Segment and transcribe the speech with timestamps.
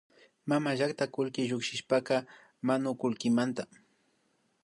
[0.51, 2.07] Mamallakta kullki llukshishkapak
[2.65, 3.63] manukullkimanta